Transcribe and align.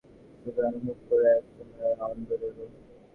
শুকনো 0.41 0.79
মুখ 0.85 0.97
করে 1.07 1.27
এক 1.37 1.45
সময়ে 1.55 1.91
অন্দরে 2.05 2.47
এল। 2.51 2.59